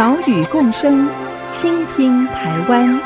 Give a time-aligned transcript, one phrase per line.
[0.00, 1.06] 岛屿共生，
[1.50, 2.98] 倾听台湾。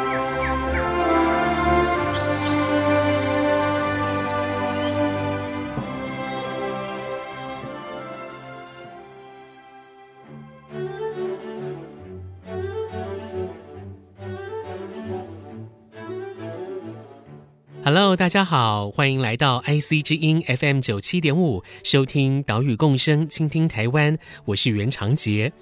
[17.83, 24.17] Hello，大家好，欢迎来到 IC 之音 FM 九七点五，收听岛屿共生，倾听台湾。
[24.45, 25.53] 我是袁长杰。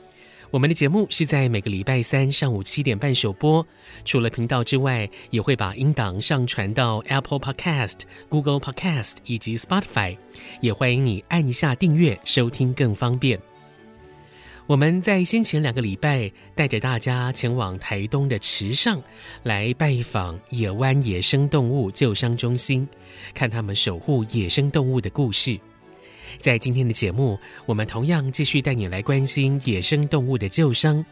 [0.53, 3.67] 我们的节目是在每个礼拜三上午七点半首播，
[4.05, 10.15] 除了频道之外，也会把音档上传到 Apple Podcast、Google Podcast 以及 Spotify，
[10.61, 13.41] 也欢迎你按一下订阅，收听更方便。
[14.67, 19.03] 我们在先前两个礼拜带着大家前往台东的池上，
[19.45, 22.87] 来拜访野湾野生动物救伤中心，
[23.33, 25.59] 看他们守护野生动物的故事。
[26.39, 31.05] 在今天的节目，我们同样继续带你来关心野生动物的救伤。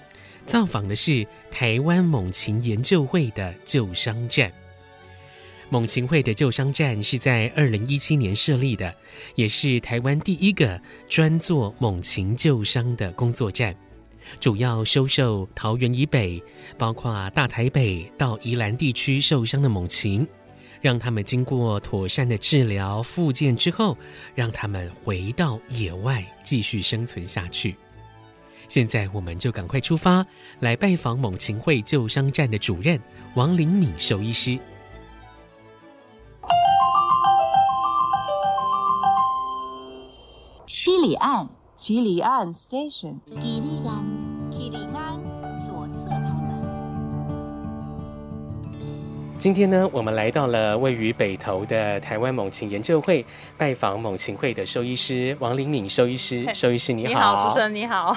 [0.46, 4.50] 造访的是台湾猛禽研究会的救伤站。
[5.68, 8.92] 猛禽会的救伤站是在二零一七年设立的，
[9.36, 13.76] 也是台湾第一个专做猛禽救伤的工作站，
[14.40, 16.42] 主要收受桃园以北，
[16.76, 20.26] 包括大台北到宜兰地区受伤的猛禽。
[20.80, 23.96] 让他们经过妥善的治疗、复健之后，
[24.34, 27.76] 让他们回到野外继续生存下去。
[28.68, 30.24] 现在，我们就赶快出发，
[30.60, 33.00] 来拜访猛禽会救伤站的主任
[33.34, 34.58] 王灵敏兽医师。
[40.66, 43.18] 七里岸，七里岸 Station。
[49.40, 53.24] 今天呢，我们来到了位于北投的台湾猛禽研究会，
[53.56, 56.46] 拜访猛禽会的兽医师王玲敏兽医师。
[56.52, 58.14] 兽医师你好，你好，主持人你好。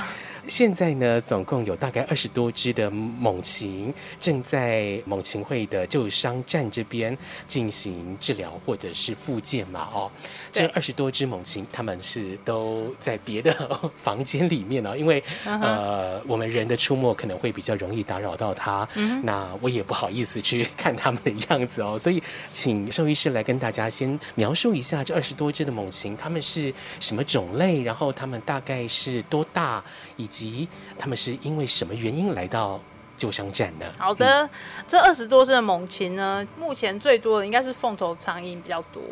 [0.48, 7.18] 现在呢，总共有大概二十多只的猛禽正在猛禽会的旧伤站这边
[7.48, 9.88] 进行治疗或者是复健嘛？
[9.94, 10.12] 哦，
[10.52, 15.62] 这二十多只猛禽，他们是都在别的房间里面哦，因为、uh -huh.
[15.62, 18.86] 呃，我们人的出没可能会比较容易打扰到它。
[18.96, 19.22] Uh -huh.
[19.24, 22.22] 那我也不好意思去看他们的样子哦，所以
[22.52, 29.84] 请兽医师来跟大家先描述一下这二十多只的猛禽，它们是什么种类，然后它们大概是多大，
[30.18, 30.68] 以及
[30.98, 32.82] 他们是因为什么原因来到
[33.16, 33.86] 救伤站呢？
[34.00, 34.50] 好的，嗯、
[34.88, 39.04] 这二十多只的猛禽呢，目前最多的应该是凤头苍鹰比较多，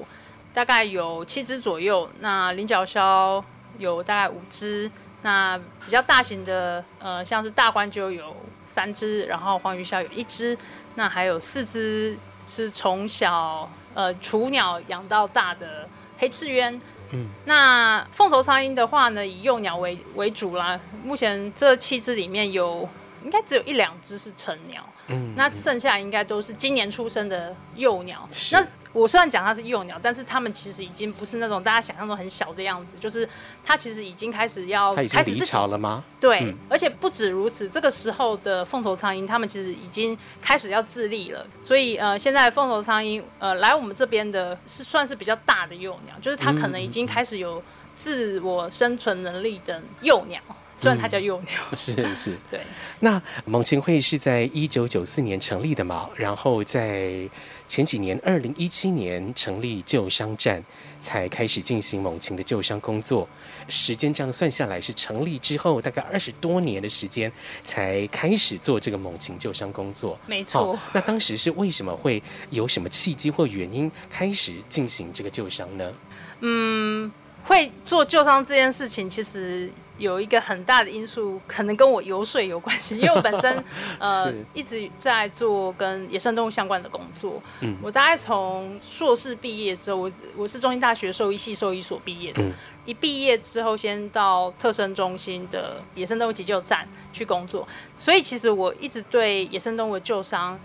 [0.52, 2.10] 大概有七只左右。
[2.20, 3.44] 那菱角鸮
[3.78, 4.90] 有大概五只，
[5.22, 5.56] 那
[5.86, 10.58] 比较大型的，呃，像是大冠就有三只，然后黄鱼鸮有一只，
[10.96, 12.18] 那还有四只
[12.48, 16.82] 是从小呃雏鸟养到大的黑翅鸢。
[17.14, 20.80] 嗯，那凤头苍鹰的话呢，以幼鸟为为主啦。
[21.04, 22.88] 目前这七只里面有，
[23.24, 24.84] 应该只有一两只是成鸟。
[25.08, 28.28] 嗯，那剩下应该都是今年出生的幼鸟。
[28.52, 33.28] 那我虽然讲它是幼鸟，但是它们其实已经不是那种大家想象中很小的样子，就是
[33.64, 36.04] 它其实已经开始要开始离巢了吗？
[36.20, 41.46] 对、嗯，而且不止如此，这个时候的凤头苍蝇，它们其实已经开始要自立了。
[41.62, 47.64] 所以呃，现在凤头苍蝇呃来我们这边的是算是比较大的幼鸟，就是它可能已经开始有
[47.94, 50.42] 自我生存能力的幼鸟。
[50.82, 52.60] 虽然它叫幼鸟，嗯、是是，对。
[53.02, 56.10] 那猛禽会是在一九九四年成立的嘛？
[56.16, 57.30] 然后在
[57.68, 60.64] 前几年，二零一七年成立救伤站，
[61.00, 63.30] 才开始进行猛禽的救伤工作。
[63.68, 67.32] 时间这样算下来，是成立之后大概二十多年的时间，
[67.64, 70.18] 才开始做这个猛禽救伤工作。
[70.26, 70.76] 没错。
[70.94, 75.94] 那当时是为什么会有什么契机或原因开始进行这个救伤呢？
[76.40, 77.12] 嗯，
[77.44, 79.72] 会做救伤这件事情，其实。
[80.02, 83.64] 有一个很大的因素，可能跟我游水有关系，因为我本身
[84.00, 87.42] 呃一直在做跟野生动物相关的工作。
[87.60, 92.42] 嗯，我大概从硕士毕业之后，我我是中兴大学兽医系兽医所毕业的。
[92.42, 92.52] 嗯，
[92.84, 100.60] 一毕业之后，先到特生中心的野生动物急救站去工作，所以其实我一直对野生动物的救伤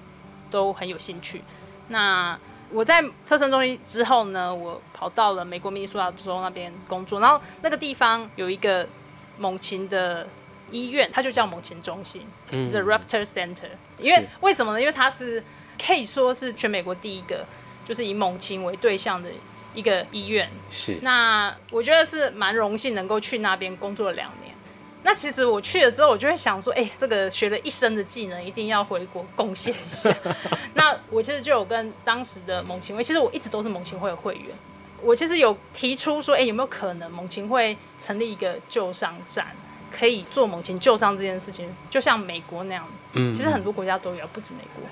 [0.51, 1.43] 都很有兴趣。
[1.89, 2.39] 那
[2.73, 8.89] 我在特生中心之后呢，我跑到了美国明尼苏达州那边工作，然后那个地方有一个。
[9.39, 10.27] 猛禽的
[10.71, 13.71] 医院，它就叫猛禽中心，嗯，The Raptor Center。
[13.99, 14.81] 因为为什么呢？
[14.81, 15.43] 因为它是
[15.85, 17.47] 可以说是全美国第一个，
[17.85, 19.31] 就是以猛禽为对象的
[19.75, 20.49] 一个医院。
[20.71, 20.99] 是。
[21.03, 24.55] 那我觉得是蛮荣幸能够去那边工作了两年。
[25.03, 30.13] 那其实我去了之后，我就会想说，哎、欸，这个学了一身的技能，一定要回国贡献一下。
[30.75, 34.47] 那我其实就有跟当时的猛禽会，其实我一直都是猛禽会的会员。
[35.03, 39.47] 我其实有提出说，哎、欸，有没有可能猛禽会成立一个救伤站，
[39.91, 42.87] 可以做猛禽救伤这件事情，就像美国那样。
[43.13, 44.85] 嗯，其实很多国家都有，不止美国。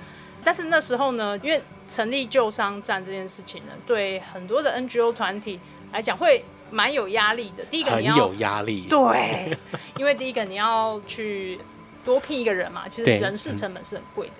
[0.42, 5.58] 但是那时候呢，因为成立救伤站这件事情呢，对很多的 NGO 团体
[5.92, 6.44] 来讲会。
[6.70, 7.62] 蛮有压力的。
[7.66, 9.56] 第一个你要很有压力，对，
[9.96, 11.60] 因为第一个你要去
[12.04, 14.32] 多聘一个人嘛，其实人事成本是很贵的。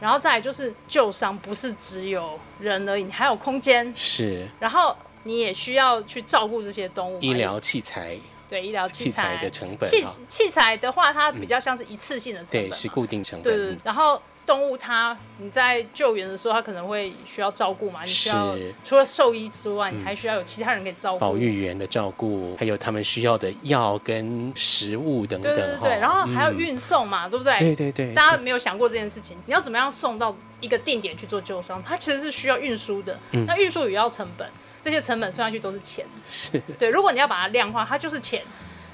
[0.00, 8.16] 然后再来就是救伤，不是只有人而已，你还有空间是，然后你也需要去照顾这些动物，医疗器材，
[8.48, 14.20] 对，医疗器材的成本，器器材的话，它比较像是一次性的成本，对，是固定成本，对对，然后。
[14.44, 18.02] 动物它你在救援的时候，它可能会需要照顾嘛？
[18.02, 21.20] 你需要除了兽医之外，你还需要有其他人给照顾。
[21.20, 25.54] 保育员的照顾，还有他们需要的药跟食物等等。
[25.54, 27.56] 对对对，然后还要运送嘛，对不对？
[27.56, 28.12] 对对对。
[28.14, 31.80] 大家没有想过这件事情，你要怎么样送到一个定点去做救伤？
[31.80, 33.16] 它其实是需要运输的，
[33.46, 34.44] 那运输也要成本，
[34.82, 36.04] 这些成本算下去都是钱。
[36.28, 36.60] 是。
[36.78, 38.42] 对，如果你要把它量化，它就是钱。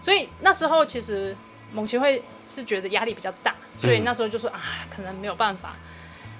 [0.00, 1.36] 所以那时候其实
[1.72, 5.74] 猛禽会是觉得压力比较大，所以那时候就说啊，可能没有办法。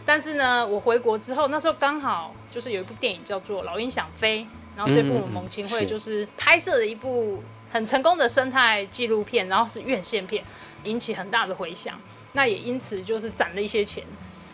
[0.04, 4.40] 但是呢，我回国之后，那时候刚好就是有一部电影叫做《老鹰想飞》，
[4.76, 10.42] 然后这部猛禽会就是拍摄了一部很成功的生态纪录片，然后是院线片，
[10.84, 12.00] 引起很大的回响。
[12.32, 14.04] 那也因此就是攒了一些钱，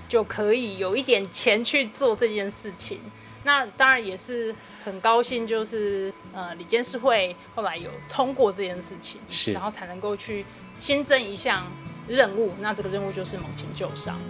[0.09, 2.99] 就可以有一点钱去做这件事情。
[3.45, 10.45] 那当然也是很高兴，就是呃，理监事会后来有通过这件事情，是，然后才能够去
[10.77, 11.67] 新增一项
[12.07, 12.53] 任务。
[12.61, 14.21] 那这个任务就是猛禽救伤。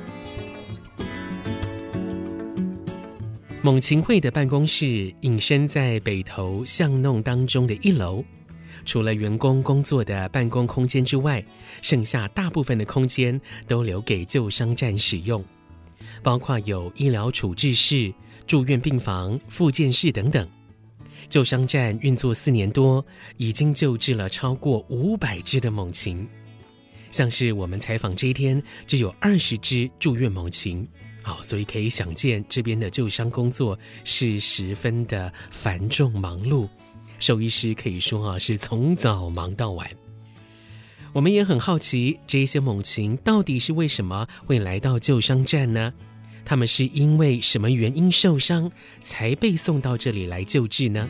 [3.63, 8.23] 猛禽会的办公室隐身在北投巷弄当中的一楼，
[8.85, 11.45] 除了员工工作的办公空间之外，
[11.83, 15.45] 剩下大部分的空间都留给救伤站使用，
[16.23, 18.13] 包括有医疗处置室、
[18.47, 20.49] 住院病房、复健室等等。
[21.29, 23.05] 救伤站运作四年多，
[23.39, 26.29] 已经救治了超过五百只的猛禽，
[27.11, 30.87] 像是我们采访这一天就有二十只住院猛禽。
[31.23, 36.69] 好，所以可以想见，这边的救伤工作是十分的繁重忙碌，
[37.19, 39.91] 兽医师可以说啊是从早忙到晚。
[41.15, 45.95] 我们也很好奇，这些猛禽到底是为什么会来到救伤站呢？
[46.45, 48.71] 他们是因为什么原因受伤
[49.01, 51.09] 才被送到这里来救治呢？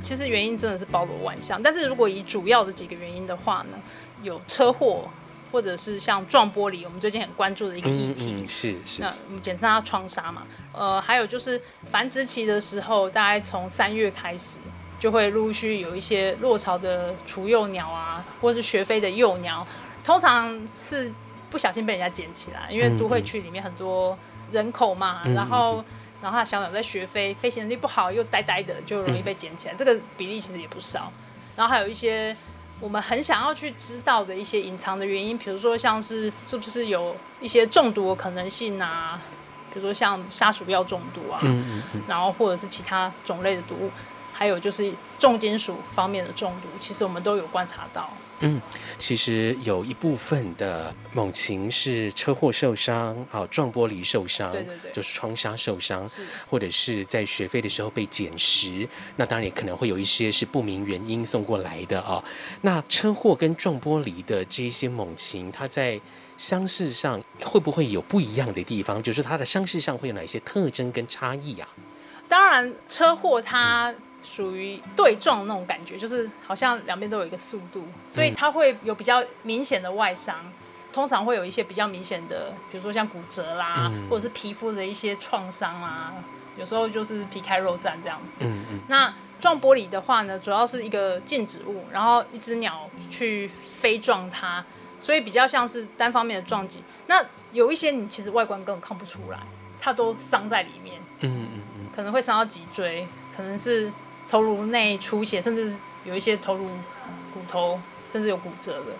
[0.00, 3.76] 其实原因真的是包罗万象，但是如果以主要的几个原因的话呢，
[4.22, 5.08] 有车祸。
[5.52, 9.00] 或者是像撞玻璃，我们最近很关注的一个议题，嗯嗯、是是。
[9.00, 10.42] 那我们简称它窗杀嘛。
[10.72, 14.58] 呃，还有就是繁殖期的时候，大概从三月开始，
[14.98, 19.64] 就会陆续有一些落巢的雏幼鸟啊，或是学飞的幼鸟，
[20.02, 21.12] 通常是
[21.54, 24.18] 不小心被人家捡起来，因为都会区里面很多
[24.50, 25.84] 人口嘛，嗯、然后
[26.20, 31.12] 然后他小鸟在学飞，飞行能力不好又呆呆的，就容易被捡起来，嗯、这个比例其实也不少。
[31.54, 32.36] 然后还有一些。
[32.80, 39.18] 我们很想要去知道的一些隐藏的原因，比如说像是是不是有一些中毒的可能性啊，
[39.72, 43.90] 比如说像杀鼠药中毒啊，嗯嗯嗯，然后或者是其他种类的毒物，
[44.36, 48.10] 还有就是重金属方面的中毒，其实我们都有观察到。
[48.40, 48.60] 嗯，
[48.98, 58.86] 其实有一部分的猛禽是车祸受伤啊，撞玻璃受伤，对对对，就是窗纱受伤，是或者是在学飞的时候被捡食。
[59.14, 62.22] 那当然也可能会有一些是不明原因送过来的啊。
[62.62, 65.98] 那车祸跟撞玻璃的这一些猛禽，它在
[66.36, 69.00] 伤势上会不会有不一样的地方？
[69.00, 71.68] 就是它的伤势上会有哪些特征跟差异啊？
[72.28, 73.94] 当然，车祸它。
[74.24, 80.36] 嗯属于对撞那种感觉，就是好像两边都有一个速度，所以它会有比较明显的外伤，
[80.94, 86.14] 通常会有一些比较明显的，比如说像骨折啦，或者是皮肤的一些创伤啊，
[86.56, 88.38] 有时候就是皮开肉绽这样子。
[88.40, 88.80] 嗯嗯。
[88.88, 94.64] 那撞玻璃的话呢，主要是一个静止物，然后一只鸟去飞撞它，
[94.98, 96.82] 所以比较像是单方面的撞击。
[97.08, 99.38] 那有一些你其实外观根本看不出来，
[99.78, 100.98] 它都伤在里面。
[101.20, 101.86] 嗯嗯嗯。
[101.94, 103.92] 可能会伤到脊椎，可能是。
[104.28, 106.64] 头颅内出血，甚至有一些头颅
[107.32, 107.78] 骨头
[108.10, 108.92] 甚至有骨折的，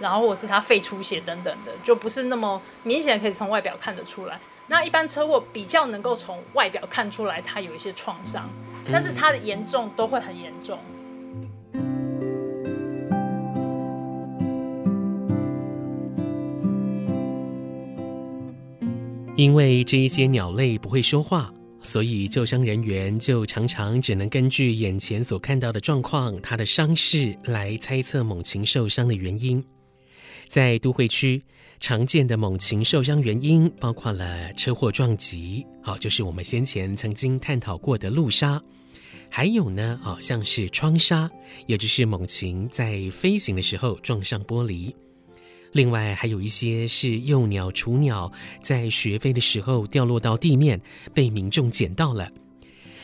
[0.00, 4.38] 然后或者是他肺出血等等的，就不是那么明显可以从外表看得出来。
[4.68, 8.48] 那一般车祸比较能够从外表看出来，它有一些创伤，
[8.90, 10.78] 但是它的严重都会很严重。
[19.34, 29.62] 因为这一些鸟类不会说话，所以救伤人员就常常只能根据眼前所看到的状况、它的伤势来猜测猛禽受伤的原因。
[30.48, 31.42] 在都会区，
[31.80, 38.62] 常见的猛禽受伤原因包括了车祸撞击，好，就是我们先前曾经探讨过的路杀，
[39.28, 41.30] 还有呢，好像是窗杀，
[41.66, 44.94] 也就是猛禽在飞行的时候撞上玻璃。
[45.72, 50.80] 另外还有一些是幼鸟、雏鸟在学飞的时候掉落到地面，
[51.12, 52.30] 被民众捡到了。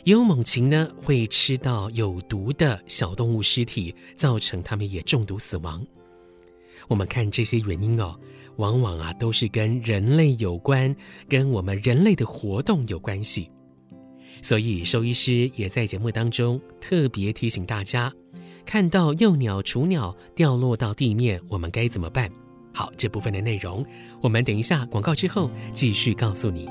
[0.04, 5.84] 也有猛禽呢会吃到有毒的小动物尸体，造成它们也中毒死亡。
[6.86, 8.18] 我们看这些原因哦。
[8.58, 10.92] 往往啊都是跟人类有关，
[11.28, 13.48] 跟我们人类的活动有关系，
[14.42, 18.12] 所以兽医师也在节目当中特别提醒大家，
[18.66, 22.28] 看到幼鸟、雏鸟掉落到地面，我们该怎么办？
[22.72, 23.84] 好，这部分的内容，
[24.20, 26.68] 我们等一下广告之后继续告诉你。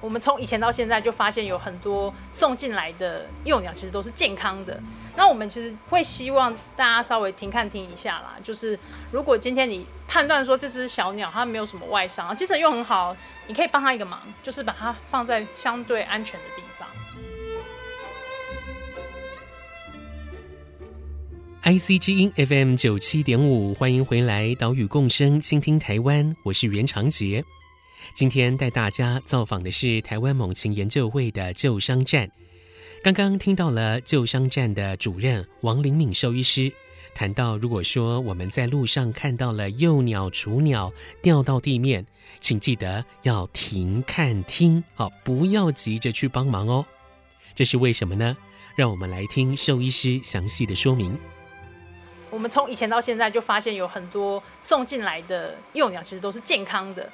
[0.00, 4.80] 我们从以前到现在，就发现有很多送进来的幼鸟其实都是健康的。
[5.16, 8.36] 那我们其实会希望大家稍微停看听一下啦。
[8.42, 8.78] 就是
[9.10, 16.86] 如果今天你判断说这只小鸟它没有什么外伤，精神又很好，你可以帮它一个忙，就是把它放在相对安全的地方。
[21.62, 27.42] IC 之音 FM 九七点五，欢迎回来，岛屿共生，倾听台湾，我是袁长杰。
[28.16, 32.30] 今天带大家造访的是台湾猛禽研究会的救伤站。
[33.02, 36.72] 刚刚听到了救伤站的主任王灵敏兽医师
[37.14, 42.06] 谈到，如果说我们在路上看到了幼鸟、雏鸟掉到地面，
[42.40, 46.86] 请记得要停看听，好，不要急着去帮忙哦。
[47.54, 48.34] 这是为什么呢？
[48.76, 51.18] 让我们来听兽医师详细的说明。
[52.30, 57.12] 我们从以前到现在就发现有很多送进来的幼鸟其实都是健康的。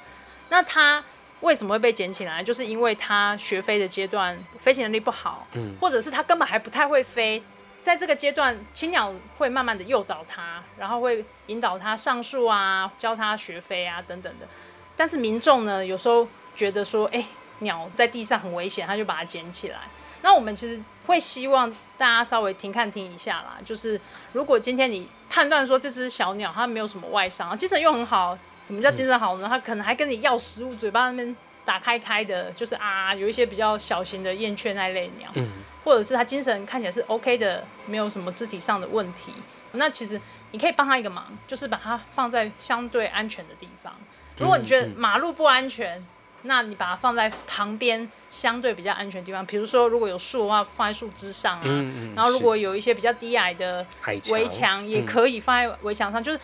[0.49, 1.03] 那它
[1.41, 2.43] 为什么会被捡起来？
[2.43, 7.43] 就是因为它学飞的阶段飞行能力不好，嗯，或者是它根本还不太会飞。
[7.81, 14.47] 在这个阶段，青鸟会慢慢的诱导它，然后会引导它上树啊，教它学飞啊等等的。
[14.95, 17.25] 但是民众呢，有时候觉得说，哎，
[17.59, 19.79] 鸟在地上很危险，他就把它捡起来。
[20.21, 23.99] 那我们其实会希望大家稍微停看听一下啦，就是
[24.31, 28.37] 如果今天你判断说这只小鸟它没有什么外伤，精神又很好。
[28.63, 29.47] 什么叫精神好呢？
[29.49, 35.49] 它可能还跟你要食物，嘴巴那边打开开的，就是啊，有一些比较小型的燕雀那类鸟，嗯，
[35.83, 39.33] 或者是它精神看起来是 OK 的，没有什么肢体上的问题。
[39.73, 43.93] 那其实你可以帮他一个忙，就是把它放在相对安全的地方。
[44.37, 46.01] 如果你觉得马路不安全，
[46.43, 51.85] 那你把它放在旁边相对比较安全的地方，比如说如果有树的话，放在树枝上啊。
[52.15, 53.85] 然后如果有一些比较低矮的
[54.31, 56.39] 围墙，也可以放在围墙上，就是。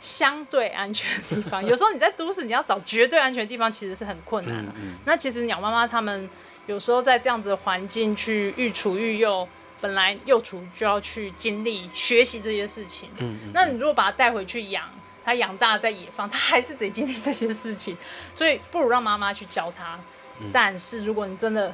[0.00, 4.72] 相对安全的地方， 有时候你在都市，你要找绝对安全的地方，其实是很困难的。
[5.04, 6.28] 那其实鸟妈妈他们
[6.66, 9.46] 有时候在这样子的环境去育雏育幼，
[9.80, 13.38] 本来幼雏就要去经历学习这些事情嗯。
[13.54, 14.90] 那你如果把它带回去养，
[15.24, 17.96] 它养大在野放， 他还是得经历这些事情。
[18.34, 19.98] 所以不如让妈妈去教它。
[20.52, 21.72] 但是如果你真的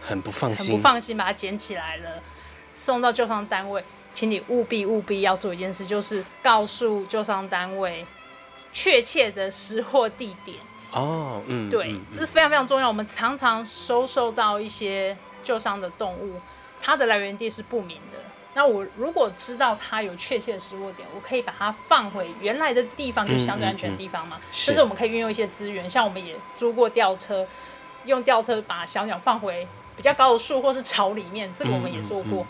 [0.00, 2.22] 很不放心，很不放心把它捡起来了，
[2.74, 3.82] 送到救伤单位。
[4.12, 8.06] 请你务必务必要做一件事，就是告诉救伤单位
[8.72, 10.56] 确切的失货地点。
[10.92, 12.88] 哦，嗯，对，嗯嗯、这是非常非常重要。
[12.88, 15.14] 我们常常收受到一些
[15.44, 16.40] 救伤的动物，
[16.80, 18.18] 它的来源地是不明的。
[18.56, 24.38] 那我如果知道它有确切的失落点，我可以把它放回原来的地方，就是相对安全的地方嘛。
[24.38, 27.46] 嗯嗯嗯、甚至我们可以运用一些资源，像我们也租过吊车，
[28.06, 32.46] 用吊车把小鸟放回比较高的树或是巢里面，这个我们也做过。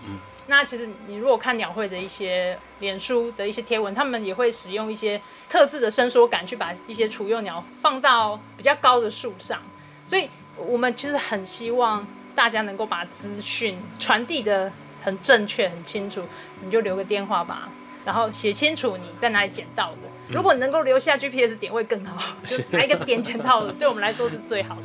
[0.47, 9.61] 那其实你如果看鸟会的一些脸书的一些贴文，他们也会使用一些特制的伸缩杆去把一些雏幼鸟放到比较高的树上，
[10.05, 14.71] 所以我们其实很希望大家能够把资讯传递得
[15.07, 16.21] 很正确、很清楚。
[16.65, 17.69] 你就留个电话吧，
[18.05, 19.99] 然后写清楚你在哪里捡到的。
[20.29, 24.83] 如果能够留下 GPS 点位更好， 就哪一个点捡到的，对我们来说是最好的。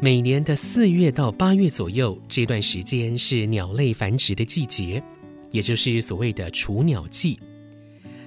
[0.00, 5.02] 每年的四月到八月左右，这段时间是鸟类繁殖的季节，
[5.50, 7.38] 也就是所谓的雏鸟季。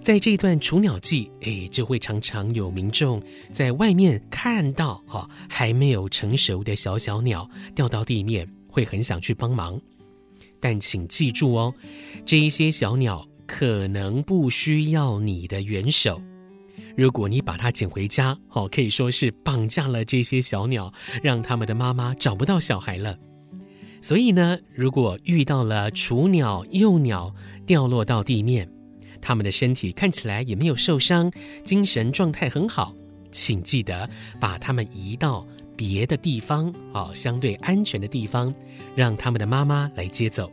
[0.05, 3.19] 在这一段雏鸟季，哎，就会常常有民众
[3.51, 9.81] 在外面看到哈、哦、还没有成熟的小小鸟掉到地面，会很想去帮忙。
[10.59, 11.74] 但请记住哦，
[12.24, 16.21] 这一些小鸟可能不需要你的援手。
[16.95, 20.93] 如果你把它捡回家，哦，可以说是绑架了这些小鸟，
[21.24, 23.17] 让他们的妈妈找不到小孩了。
[24.01, 27.33] 所以呢，如果遇到了雏鸟、幼鸟
[27.65, 28.69] 掉落到地面，
[29.25, 31.32] 他们的身体看起来也没有受伤，
[31.63, 32.94] 精神状态很好，
[33.32, 34.08] 请记得
[34.39, 35.44] 把它们移到
[35.75, 38.53] 别的地方，哦，相对安全的地方，
[38.96, 40.51] 让他们的妈妈来接走。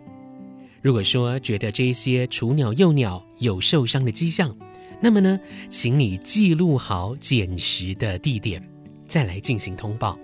[0.81, 4.57] 如果说觉得这些雏鸟、幼鸟有受伤的迹象，
[5.03, 5.39] 那么呢，
[5.69, 8.67] 请你记录好捡拾的地点，
[9.07, 10.19] 再来进行通报。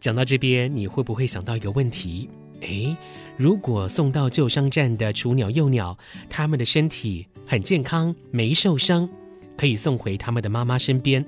[0.00, 2.30] 讲到这边，你会不会想到一个问题？
[2.62, 2.96] 诶，
[3.38, 5.96] 如果送到旧伤站的雏鸟、幼鸟，
[6.28, 9.08] 它们的身体很健康，没受伤，
[9.56, 11.24] 可以送回它们的妈妈身边。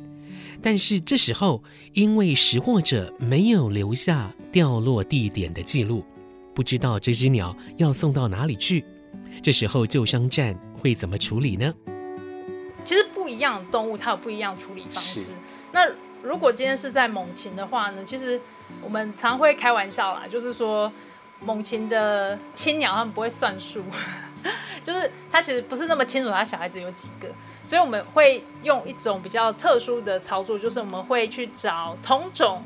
[0.60, 1.62] 但是这时候，
[1.92, 6.04] 因为拾获者没有留下掉落地点的记录，
[6.52, 8.84] 不知道这只鸟要送到哪里去。
[9.40, 11.72] 这时候旧伤站会怎么处理呢？
[12.84, 15.30] 其实不一样的动物，它有不一样的处理方式。
[15.70, 15.88] 那
[16.24, 18.04] 如果今天是在猛禽的话呢？
[18.04, 18.40] 其实
[18.82, 20.92] 我们常会开玩笑啦，就是说
[21.40, 23.82] 猛禽的亲鸟他们不会算数，
[24.84, 27.28] 就是他其实不是那么清楚他小孩子有几个，
[27.64, 32.62] 所以我们会用一种比较特殊的操作，就是我们会去找同种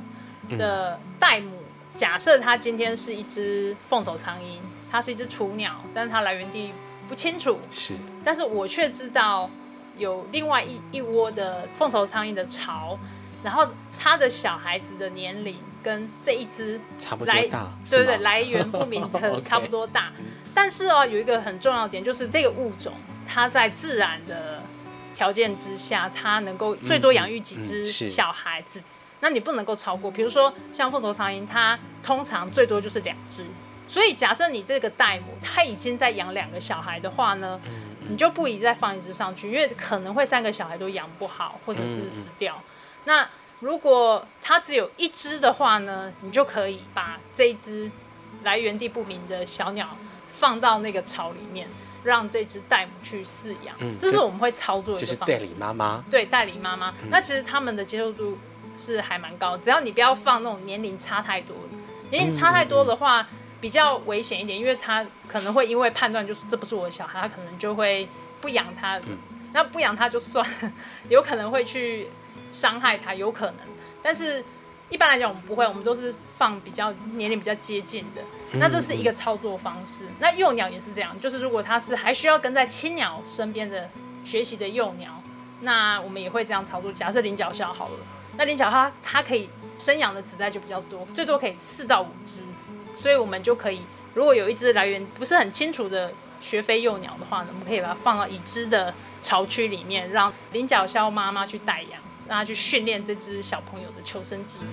[0.50, 1.62] 的代母。
[1.95, 6.75] 假设它今天是一只凤头苍鹰，它是一只雏鸟，但是它来源地
[7.09, 9.49] 不清楚，是，但是我却知道
[9.97, 12.99] 有另外一一窝的凤头苍鹰的巢。
[13.45, 20.11] 然后他的小孩子的年龄跟这一只差不多大，对对对，来源不明的 差不多大。
[20.55, 22.95] 但是哦，有一个很重要的点，就是这个物种
[23.26, 24.62] 它在自然的
[25.14, 28.83] 条件之下，它能够最多养育几只小孩子。
[29.20, 33.44] 那你不能够超过，比如说像凤头苍蝇，它通常最多就是两只。
[33.87, 37.61] 所以假设你这个代母它已经在养两个小孩的话呢，
[38.09, 42.59] 你就不宜再放一只上去，因为可能会三个小孩都养不好，或者是死掉。
[43.05, 43.29] 那
[43.64, 47.90] 如果它只有一只的话呢，你就可以把这一只
[48.42, 49.96] 来源地不明的小鸟
[50.29, 51.66] 放到那个巢里面，
[52.03, 53.74] 让这只代母去饲养。
[53.79, 55.33] 嗯，这是我们会操作的一个方式。
[55.33, 56.05] 就是代理妈妈。
[56.11, 56.90] 对，代理妈妈。
[57.03, 58.37] 嗯，那其实他们的接受度
[58.77, 61.79] 是还蛮高，只要你不要放那种年龄差太多的，
[62.11, 63.27] 年龄差太多的话
[63.62, 68.07] 比较危险一点，因为他可能会因为判断就是这不是我的小孩，他可能就会
[68.42, 68.98] 不养他。
[68.98, 69.16] 嗯，
[69.55, 70.46] 那不养他就算，
[71.09, 72.11] 有可能会去。
[72.55, 73.57] 伤害它有可能，
[74.01, 74.43] 但是
[74.88, 78.23] 一般来讲我们不会，我们都是放比较年龄比较接近的。
[78.53, 80.07] 那这是一个操作方式。
[80.21, 83.90] 那幼鸟也是这样，就是如果它是还需要跟在亲鸟身边的
[84.25, 85.21] 学习的幼鸟，
[85.62, 86.93] 那我们也会这样操作。
[86.93, 87.99] 假设菱角鸮好了，
[88.37, 92.43] 那菱角它它可以生养的子代就比较多，最多可以四到五只，
[92.97, 93.81] 所以我们就可以，
[94.14, 102.01] 如果有一只来源不是很清楚的学飞幼鸟的话呢，我们可以把它放到已知的巢区里面，让菱角鸮妈妈去代养。
[102.29, 104.69] 让他去训练这只小朋友的求生技能。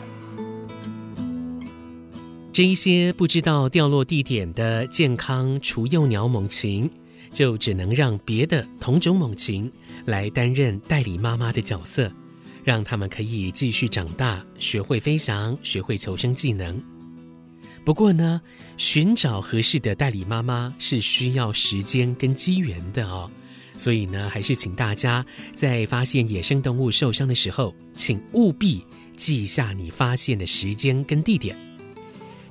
[2.54, 6.90] 这一些不知道掉落地点的健康雏幼鸟猛禽，
[7.32, 9.72] 就只能让别的同种猛禽
[10.06, 12.12] 来担任代理妈妈的角色，
[12.64, 16.84] 让他们可以继续长大，学会飞翔，学会求生技能。
[17.86, 18.42] 不过呢，
[18.76, 23.32] 寻找合适的代理妈妈是需要时间跟机缘的哦。
[23.82, 28.86] 所以呢，还是请大家在发现野生动物受伤的时候，请务必
[29.18, 31.58] 记下你发现的时间跟地点。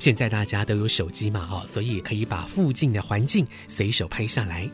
[0.00, 4.68] 现在大家都有手机嘛，哦，所以可以把附近的环境随手拍下来。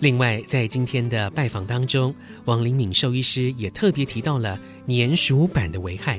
[0.00, 2.14] 另外，在今天的拜访当中，
[2.46, 6.18] 王灵敏兽医师也特别提到了粘鼠板的危害。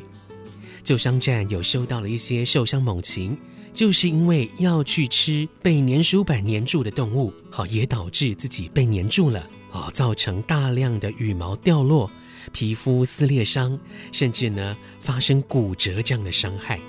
[0.84, 3.36] 救伤站有收到了一些受伤猛禽。
[3.76, 12.10] 就是因为要去吃被粘鼠板粘住的动物，好，也导致自己被粘住了，哦，造成大量的羽毛掉落、
[12.54, 13.78] 皮肤撕裂伤，
[14.14, 16.80] 甚至呢发生骨折这样的伤害。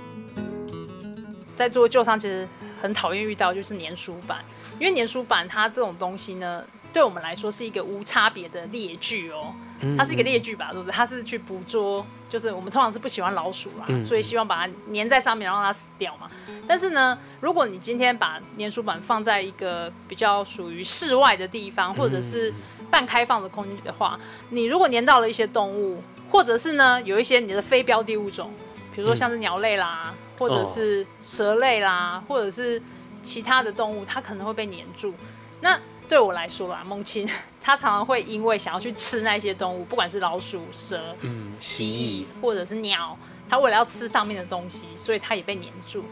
[1.57, 2.49] 在做救伤，其实
[2.81, 4.45] 很讨厌遇到就是粘鼠板，
[4.79, 6.63] 因为粘鼠板它这种东西呢。
[6.93, 9.55] 对我们来说是一个无差别的猎具哦，
[9.99, 10.93] 它是一个猎具吧，对不对？
[10.95, 16.29] 它是去捕捉，就是我们通常是不喜欢老鼠啦，所以希望把它粘在上面，然后让它死掉嘛。
[16.67, 22.53] 但是呢，如果你今天把粘鼠板放在一个比较属于室外的地方，或者是
[22.91, 24.19] 半开放的空间的话，
[24.51, 28.53] 你如果粘到了一些动物，或者是呢有一些你的非标的物种，
[28.95, 32.83] 比如说像是鸟类啦，或者是蛇类啦，或者是
[33.23, 35.15] 其他的动物，它可能会被粘住。
[35.61, 37.29] 那对我来说啦，猛禽
[37.67, 46.05] 它常常会因为想要去吃那些动物，不管是老鼠、蛇、嗯，蜥蜥蜴或者是鸟，它为了要吃上面的东西，所以它也被黏住。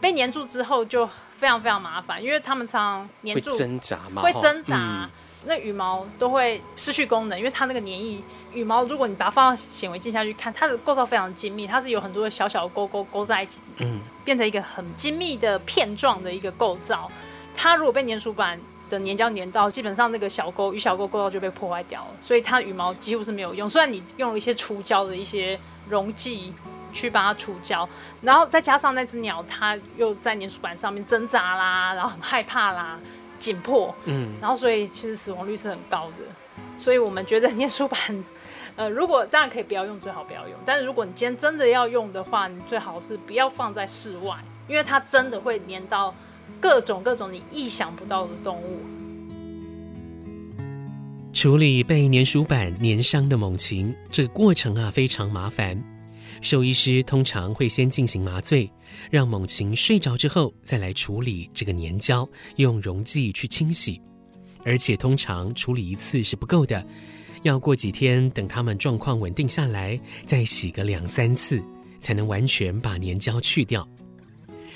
[0.00, 4.76] 被黏住之后就非常非常麻烦，因为它们常常黏住，会挣扎嘛，会挣扎。
[4.78, 5.10] 嗯
[5.44, 8.22] 那羽毛都会失去功能，因为它那个粘液
[8.54, 17.10] 羽毛，如果你把它放到显微镜下去看，它的构造非常精密，它是有很多的小小的勾勾勾在一起，嗯，变成一个很精密的片状的一个构造。
[17.56, 18.58] 它如果被粘鼠板
[18.98, 23.68] 的粘胶粘到，基本上那个小沟与小沟沟道就被破坏掉了，所以它羽毛几乎是没有用。
[23.68, 26.52] 虽然你用了一些除胶的一些溶剂
[26.92, 27.88] 去把它除胶，
[28.20, 32.98] 然后再加上那只鸟，它又在粘鼠板上面挣扎啦，然后很害怕啦。
[33.38, 36.24] 紧迫，嗯，然后所以其实死亡率是很高的，
[36.78, 37.98] 所以我们觉得粘鼠板，
[38.76, 40.56] 呃，如果当然可以不要用，最好不要用。
[40.64, 44.36] 但是如果你今天真的要用的话，你最好是不要放在室外，
[44.68, 46.14] 因为它真的会粘到
[46.60, 48.80] 各种各种你意想不到的动物。
[51.32, 55.82] 处理被粘鼠板粘伤的猛禽，这个过程啊非常麻烦。
[56.40, 58.70] 兽医师通常会先进行麻醉，
[59.10, 64.00] 让猛禽睡着之后，再来处理这个粘胶，用溶剂去清洗。
[64.64, 66.86] 而且通常处理一次是不够的，
[67.42, 71.62] 要过几天等它们状况稳定下来，再洗个两三次，
[71.98, 73.88] 才能完全把粘胶去掉。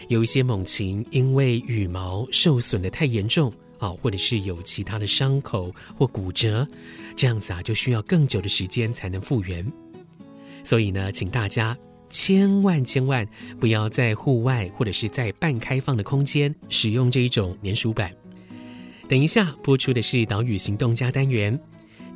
[0.09, 6.67] 有一些猛禽因为羽毛受损的太严重啊，或者是有其他的伤口或骨折，
[7.17, 9.67] 这样子啊就需要更久的时间才能复原。
[10.63, 11.77] 所以呢，请大家
[12.09, 13.27] 千万千万
[13.61, 18.13] 不要在户外或者是在半开放的空间使用这一种粘鼠板。
[19.09, 21.59] 等一下播出的是岛屿行动家单元，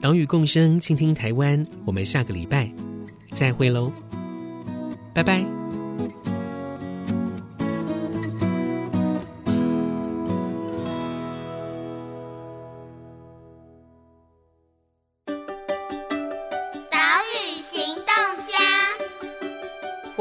[0.01, 1.65] 岛屿共生，倾听台湾。
[1.85, 2.73] 我们下个礼拜
[3.31, 3.93] 再会喽，
[5.15, 5.60] 拜拜。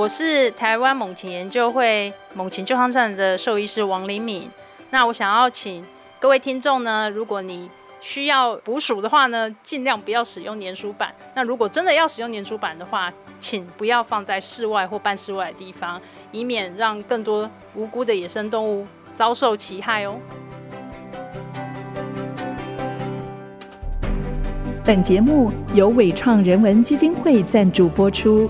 [0.09, 4.49] 是台湾猛禽研究会猛禽救伤站的兽医师王灵敏。
[4.89, 5.85] 那我想要请
[6.19, 7.69] 各位听众呢，如果你
[8.01, 11.13] 需要捕鼠的话呢，尽量不要使用粘鼠板。
[11.35, 20.15] 那如果真的要使用粘鼠板的话，请不要放在室外或半室外的地方，以免让更多无辜的野生动物遭受其害哦。
[24.83, 28.49] 本节目由伟创人文基金会赞助播出。